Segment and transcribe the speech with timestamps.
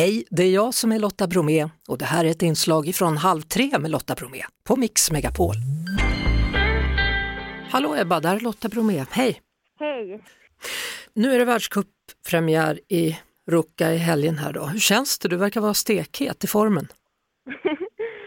[0.00, 3.16] Hej, det är jag som är Lotta Bromé och det här är ett inslag från
[3.16, 5.54] Halv tre med Lotta Bromé på Mix Megapol.
[7.70, 9.04] Hallå Ebba, där är Lotta Bromé.
[9.10, 9.40] Hej!
[9.78, 10.20] Hej!
[11.14, 13.18] Nu är det världscuppremiär i
[13.50, 14.64] Ruka i helgen här då.
[14.64, 15.28] Hur känns det?
[15.28, 16.86] Du verkar vara stekhet i formen.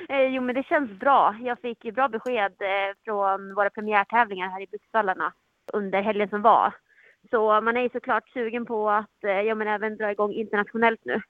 [0.09, 1.35] Eh, jo men det känns bra.
[1.41, 5.33] Jag fick ju bra besked eh, från våra premiärtävlingar här i Bruksvallarna
[5.73, 6.73] under helgen som var.
[7.31, 11.01] Så man är ju såklart sugen på att eh, ja, men även dra igång internationellt
[11.05, 11.21] nu.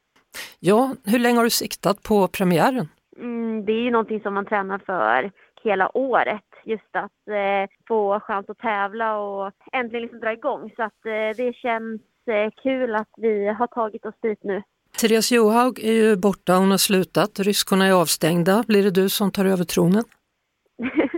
[0.60, 2.88] Ja, hur länge har du siktat på premiären?
[3.18, 5.32] Mm, det är ju någonting som man tränar för
[5.64, 6.42] hela året.
[6.66, 10.72] Just att eh, få chans att tävla och äntligen liksom dra igång.
[10.76, 14.62] Så att eh, det känns eh, kul att vi har tagit oss dit nu.
[15.02, 18.64] Therese Johaug är ju borta, hon har slutat, ryskorna är avstängda.
[18.68, 20.04] Blir det du som tar över tronen?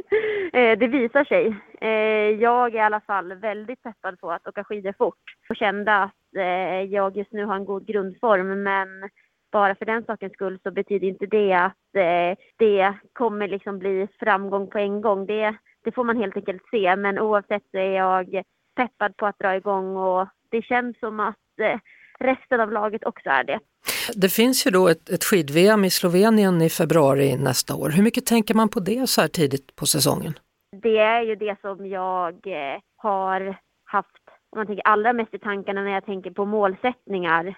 [0.56, 1.56] Eh, det visar sig.
[1.84, 5.96] Eh, jag är i alla fall väldigt peppad på att åka skidor fort och kände
[5.96, 8.88] att eh, jag just nu har en god grundform men
[9.52, 14.08] bara för den sakens skull så betyder inte det att eh, det kommer liksom bli
[14.20, 15.26] framgång på en gång.
[15.26, 18.44] Det, det får man helt enkelt se men oavsett så är jag
[18.76, 21.80] peppad på att dra igång och det känns som att eh,
[22.20, 23.60] resten av laget också är det.
[24.16, 27.90] Det finns ju då ett, ett skid-VM i Slovenien i februari nästa år.
[27.90, 30.34] Hur mycket tänker man på det så här tidigt på säsongen?
[30.82, 35.40] Det är ju det som jag eh, har haft, om man tänker allra mest i
[35.40, 37.56] tankarna när jag tänker på målsättningar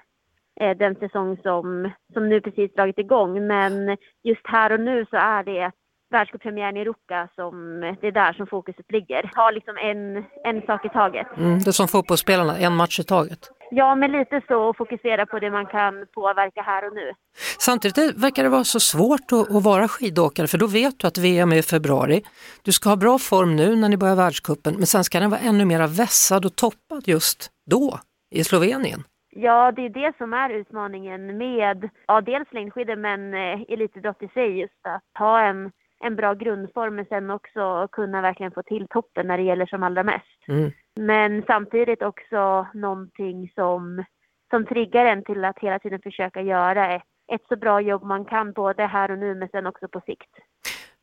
[0.59, 3.47] eh, den säsong som, som nu precis dragit igång.
[3.47, 5.71] Men just här och nu så är det
[6.09, 9.31] världscuppremiären i Ruka som det är där som fokuset ligger.
[9.33, 11.27] Ta liksom en, en sak i taget.
[11.37, 13.39] Mm, det är som fotbollsspelarna, en match i taget.
[13.69, 17.11] Ja, men lite så och fokusera på det man kan påverka här och nu.
[17.59, 21.17] Samtidigt verkar det vara så svårt att, att, vara skidåkare för då vet du att
[21.17, 22.21] VM är i februari.
[22.63, 25.41] Du ska ha bra form nu när ni börjar världskuppen men sen ska den vara
[25.41, 27.99] ännu mer vässad och toppad just då
[28.35, 29.03] i Slovenien.
[29.37, 34.27] Ja, det är det som är utmaningen med ja, dels längdskidor men eh, elitidrott i
[34.27, 38.87] sig just att ha en en bra grundform men sen också kunna verkligen få till
[38.89, 40.47] toppen när det gäller som allra mest.
[40.47, 40.71] Mm.
[40.99, 44.03] Men samtidigt också någonting som,
[44.49, 48.25] som triggar en till att hela tiden försöka göra ett, ett så bra jobb man
[48.25, 50.29] kan både här och nu men sen också på sikt.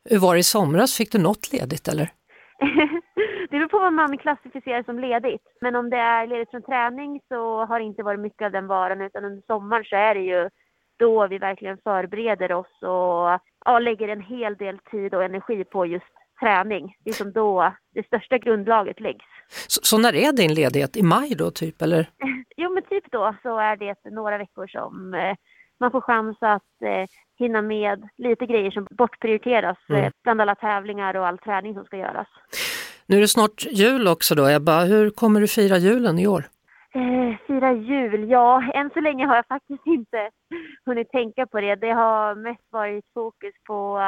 [0.09, 0.97] Hur var det i somras?
[0.97, 2.09] Fick du något ledigt eller?
[3.49, 5.47] det beror på vad man klassificerar som ledigt.
[5.61, 8.67] Men om det är ledigt från träning så har det inte varit mycket av den
[8.67, 10.49] varan utan under sommaren så är det ju
[10.97, 15.85] då vi verkligen förbereder oss och ja, lägger en hel del tid och energi på
[15.85, 16.95] just träning.
[17.03, 19.25] Det är som då det största grundlaget läggs.
[19.67, 20.97] Så, så, när är din ledighet?
[20.97, 22.09] I maj då typ eller?
[22.57, 25.35] jo men typ då så är det några veckor som eh,
[25.79, 30.03] man får chans att eh, hinna med lite grejer som bortprioriteras mm.
[30.03, 32.27] eh, bland alla tävlingar och all träning som ska göras.
[33.05, 36.43] Nu är det snart jul också då Ebba, hur kommer du fira julen i år?
[36.95, 38.29] Eh, fira jul?
[38.29, 40.29] Ja, än så länge har jag faktiskt inte
[40.85, 41.75] hunnit tänka på det.
[41.75, 43.99] Det har mest varit fokus på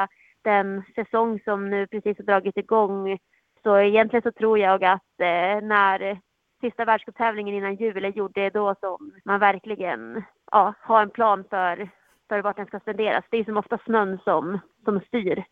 [0.46, 3.18] den säsong som nu precis har dragit igång.
[3.64, 6.20] Så egentligen så tror jag att eh, när
[6.62, 11.10] sista världscuptävlingen innan jul är gjord, det är då som man verkligen ja, har en
[11.10, 11.90] plan för,
[12.30, 13.26] för vart den ska spenderas.
[13.30, 15.44] Det är som ofta snön som, som styr.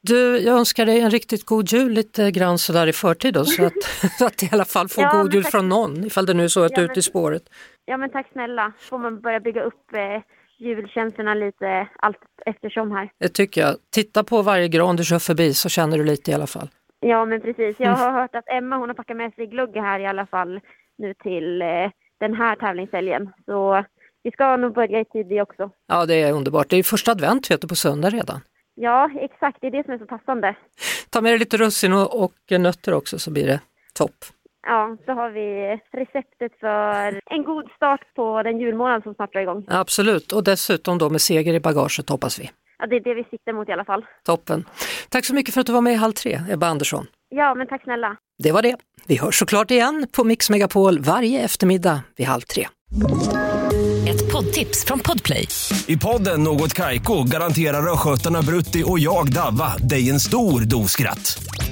[0.00, 3.64] Du, jag önskar dig en riktigt god jul lite grann sådär i förtid då, så
[3.66, 3.82] att,
[4.18, 5.52] så att i alla fall få ja, god jul tack.
[5.52, 7.42] från någon ifall det nu är så att ja, du är ute i spåret.
[7.84, 10.22] Ja men tack snälla, får man börja bygga upp eh,
[10.58, 13.10] julkänslorna lite allt eftersom här.
[13.18, 13.76] Det tycker jag.
[13.90, 16.68] Titta på varje gran du kör förbi så känner du lite i alla fall.
[17.00, 18.00] Ja men precis, jag mm.
[18.00, 20.60] har hört att Emma hon har packat med sig glugg här i alla fall
[20.98, 23.30] nu till eh, den här tävlingshelgen.
[23.44, 23.84] Så
[24.22, 25.70] vi ska nog börja i tid också.
[25.86, 28.40] Ja det är underbart, det är första advent vet du på söndag redan.
[28.80, 29.58] Ja, exakt.
[29.60, 30.54] Det är det som är så passande.
[31.10, 33.60] Ta med dig lite russin och, och nötter också så blir det
[33.94, 34.24] topp.
[34.66, 39.40] Ja, så har vi receptet för en god start på den julmånad som snart drar
[39.40, 39.64] igång.
[39.68, 42.50] Absolut, och dessutom då med seger i bagaget hoppas vi.
[42.78, 44.04] Ja, det är det vi siktar mot i alla fall.
[44.24, 44.64] Toppen.
[45.08, 47.06] Tack så mycket för att du var med i Halv tre, Ebba Andersson.
[47.28, 48.16] Ja, men tack snälla.
[48.42, 48.76] Det var det.
[49.06, 52.66] Vi hörs såklart igen på Mix Megapol varje eftermiddag vid halv tre
[54.38, 55.48] poddtips från Podplay.
[55.86, 61.38] I podden Något Kaiko garanterar östgötarna Brutti och jag, Davva, dig en stor dos skratt.